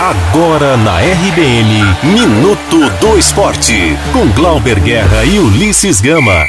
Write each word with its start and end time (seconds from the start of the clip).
Agora 0.00 0.76
na 0.76 1.00
RBN, 1.00 1.82
Minuto 2.04 2.88
do 3.00 3.18
Esporte, 3.18 3.74
com 4.12 4.30
Glauber 4.30 4.78
Guerra 4.78 5.24
e 5.24 5.40
Ulisses 5.40 6.00
Gama. 6.00 6.46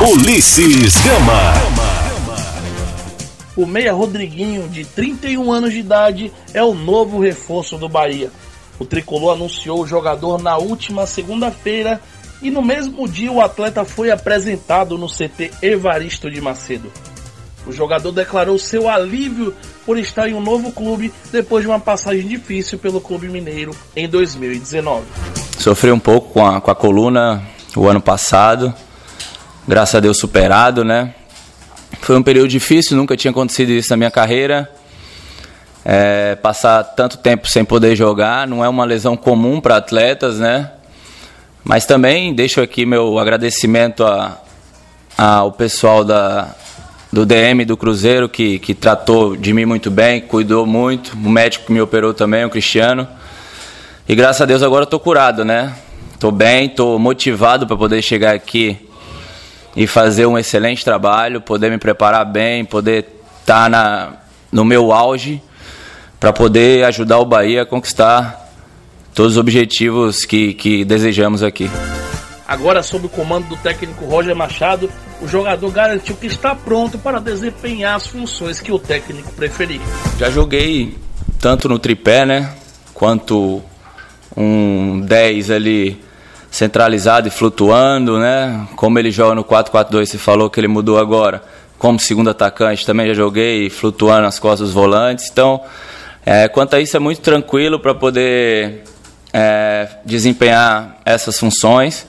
Ulisses 0.00 0.94
Gama. 0.98 1.54
O 3.56 3.66
meia 3.66 3.92
Rodriguinho, 3.92 4.68
de 4.68 4.84
31 4.84 5.50
anos 5.50 5.72
de 5.72 5.80
idade, 5.80 6.32
é 6.54 6.62
o 6.62 6.72
novo 6.72 7.18
reforço 7.18 7.76
do 7.76 7.88
Bahia. 7.88 8.30
O 8.78 8.84
tricolor 8.84 9.34
anunciou 9.34 9.82
o 9.82 9.86
jogador 9.88 10.40
na 10.40 10.56
última 10.56 11.04
segunda-feira 11.04 12.00
e 12.40 12.48
no 12.48 12.62
mesmo 12.62 13.08
dia 13.08 13.32
o 13.32 13.40
atleta 13.40 13.84
foi 13.84 14.12
apresentado 14.12 14.96
no 14.96 15.08
CT 15.08 15.50
Evaristo 15.60 16.30
de 16.30 16.40
Macedo. 16.40 16.92
O 17.66 17.72
jogador 17.72 18.12
declarou 18.12 18.58
seu 18.58 18.88
alívio 18.88 19.54
por 19.84 19.98
estar 19.98 20.28
em 20.28 20.34
um 20.34 20.40
novo 20.40 20.72
clube 20.72 21.12
depois 21.30 21.62
de 21.62 21.68
uma 21.68 21.80
passagem 21.80 22.26
difícil 22.26 22.78
pelo 22.78 23.00
Clube 23.00 23.28
Mineiro 23.28 23.74
em 23.94 24.08
2019. 24.08 25.04
Sofri 25.58 25.90
um 25.90 25.98
pouco 25.98 26.32
com 26.32 26.46
a, 26.46 26.60
com 26.60 26.70
a 26.70 26.74
coluna 26.74 27.42
o 27.76 27.88
ano 27.88 28.00
passado, 28.00 28.72
graças 29.66 29.94
a 29.94 30.00
Deus 30.00 30.18
superado, 30.18 30.84
né? 30.84 31.14
Foi 32.00 32.16
um 32.16 32.22
período 32.22 32.48
difícil, 32.48 32.96
nunca 32.96 33.16
tinha 33.16 33.30
acontecido 33.30 33.70
isso 33.70 33.90
na 33.90 33.96
minha 33.96 34.10
carreira. 34.10 34.70
É, 35.84 36.36
passar 36.36 36.82
tanto 36.84 37.16
tempo 37.18 37.48
sem 37.48 37.64
poder 37.64 37.96
jogar 37.96 38.46
não 38.46 38.64
é 38.64 38.68
uma 38.68 38.84
lesão 38.84 39.16
comum 39.16 39.60
para 39.60 39.76
atletas, 39.76 40.38
né? 40.38 40.70
Mas 41.64 41.86
também 41.86 42.34
deixo 42.34 42.60
aqui 42.60 42.86
meu 42.86 43.18
agradecimento 43.18 44.04
a, 44.04 44.38
ao 45.16 45.52
pessoal 45.52 46.04
da, 46.04 46.54
do 47.12 47.24
DM 47.24 47.64
do 47.64 47.76
Cruzeiro, 47.76 48.28
que, 48.28 48.58
que 48.58 48.74
tratou 48.74 49.36
de 49.36 49.52
mim 49.52 49.64
muito 49.64 49.90
bem, 49.90 50.20
cuidou 50.20 50.66
muito. 50.66 51.14
O 51.14 51.30
médico 51.30 51.66
que 51.66 51.72
me 51.72 51.80
operou 51.80 52.12
também, 52.12 52.44
o 52.44 52.50
Cristiano. 52.50 53.08
E 54.08 54.14
graças 54.14 54.42
a 54.42 54.46
Deus 54.46 54.62
agora 54.62 54.84
estou 54.84 55.00
curado, 55.00 55.44
né? 55.44 55.74
Estou 56.12 56.30
bem, 56.30 56.66
estou 56.66 56.98
motivado 56.98 57.66
para 57.66 57.76
poder 57.76 58.02
chegar 58.02 58.34
aqui 58.34 58.76
e 59.76 59.86
fazer 59.86 60.26
um 60.26 60.38
excelente 60.38 60.84
trabalho, 60.84 61.40
poder 61.40 61.70
me 61.70 61.78
preparar 61.78 62.24
bem, 62.24 62.64
poder 62.64 63.06
estar 63.40 63.70
tá 63.70 64.12
no 64.50 64.64
meu 64.64 64.92
auge 64.92 65.40
para 66.18 66.32
poder 66.32 66.84
ajudar 66.84 67.18
o 67.18 67.24
Bahia 67.24 67.62
a 67.62 67.66
conquistar 67.66 68.50
todos 69.14 69.32
os 69.32 69.38
objetivos 69.38 70.24
que, 70.24 70.54
que 70.54 70.84
desejamos 70.84 71.42
aqui. 71.42 71.70
Agora, 72.46 72.82
sob 72.82 73.06
o 73.06 73.08
comando 73.08 73.48
do 73.48 73.56
técnico 73.56 74.04
Roger 74.06 74.34
Machado, 74.34 74.90
o 75.20 75.28
jogador 75.28 75.70
garantiu 75.70 76.16
que 76.16 76.26
está 76.26 76.54
pronto 76.54 76.98
para 76.98 77.18
desempenhar 77.18 77.96
as 77.96 78.06
funções 78.06 78.60
que 78.60 78.70
o 78.70 78.78
técnico 78.78 79.32
preferir. 79.32 79.80
Já 80.18 80.30
joguei 80.30 80.96
tanto 81.40 81.68
no 81.68 81.78
tripé, 81.78 82.24
né? 82.24 82.54
Quanto 82.94 83.62
um 84.36 85.00
10 85.00 85.50
ali 85.50 86.00
centralizado 86.50 87.28
e 87.28 87.30
flutuando, 87.30 88.18
né? 88.18 88.66
Como 88.76 88.98
ele 88.98 89.10
joga 89.10 89.34
no 89.34 89.44
4-4-2, 89.44 90.06
você 90.06 90.18
falou 90.18 90.48
que 90.48 90.60
ele 90.60 90.68
mudou 90.68 90.98
agora. 90.98 91.42
Como 91.78 91.98
segundo 91.98 92.30
atacante, 92.30 92.84
também 92.84 93.06
já 93.08 93.14
joguei 93.14 93.70
flutuando 93.70 94.22
nas 94.22 94.38
costas 94.38 94.68
dos 94.68 94.74
volantes. 94.74 95.28
Então, 95.30 95.60
é, 96.26 96.48
quanto 96.48 96.74
a 96.74 96.80
isso, 96.80 96.96
é 96.96 97.00
muito 97.00 97.20
tranquilo 97.20 97.78
para 97.78 97.94
poder 97.94 98.82
é, 99.32 99.88
desempenhar 100.04 100.98
essas 101.04 101.38
funções. 101.38 102.06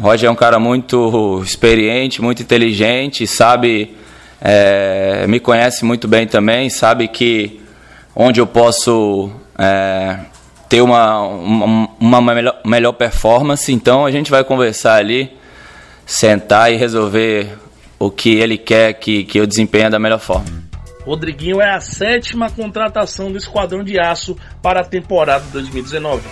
Roger 0.00 0.28
é 0.28 0.32
um 0.32 0.36
cara 0.36 0.58
muito 0.58 1.42
experiente, 1.44 2.22
muito 2.22 2.42
inteligente, 2.42 3.26
sabe, 3.26 3.94
é, 4.40 5.26
me 5.28 5.38
conhece 5.38 5.84
muito 5.84 6.08
bem 6.08 6.26
também, 6.26 6.70
sabe 6.70 7.06
que 7.06 7.60
onde 8.16 8.40
eu 8.40 8.46
posso 8.46 9.30
é, 9.58 10.20
ter 10.70 10.80
uma, 10.80 11.20
uma, 11.20 11.88
uma 12.00 12.34
melhor, 12.34 12.60
melhor 12.64 12.92
performance. 12.92 13.70
Então 13.70 14.06
a 14.06 14.10
gente 14.10 14.30
vai 14.30 14.42
conversar 14.42 14.94
ali, 14.94 15.30
sentar 16.06 16.72
e 16.72 16.76
resolver 16.76 17.58
o 17.98 18.10
que 18.10 18.30
ele 18.36 18.56
quer 18.56 18.94
que, 18.94 19.24
que 19.24 19.38
eu 19.38 19.46
desempenhe 19.46 19.90
da 19.90 19.98
melhor 19.98 20.18
forma. 20.18 20.48
Rodriguinho 21.04 21.60
é 21.60 21.74
a 21.74 21.80
sétima 21.80 22.50
contratação 22.50 23.30
do 23.30 23.36
Esquadrão 23.36 23.84
de 23.84 24.00
Aço 24.00 24.36
para 24.62 24.80
a 24.80 24.84
temporada 24.84 25.44
2019. 25.52 26.22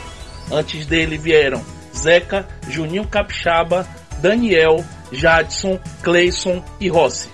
Antes 0.50 0.86
dele 0.86 1.18
vieram 1.18 1.62
Zeca, 1.98 2.47
Juninho 2.69 3.06
Capixaba, 3.06 3.86
Daniel, 4.20 4.84
Jadson, 5.12 5.78
Cleison 6.03 6.62
e 6.81 6.88
Rossi. 6.88 7.28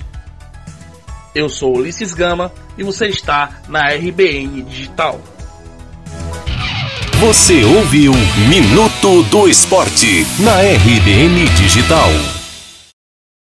Eu 1.35 1.49
sou 1.49 1.77
Ulisses 1.77 2.15
Gama 2.15 2.53
e 2.79 2.83
você 2.83 3.07
está 3.09 3.61
na 3.69 3.89
RBN 3.89 4.63
Digital. 4.63 5.21
Você 7.21 7.65
ouviu 7.65 8.13
Minuto 8.49 9.23
do 9.25 9.49
Esporte 9.49 10.27
na 10.41 10.61
RBN 10.61 11.49
Digital. 11.57 12.11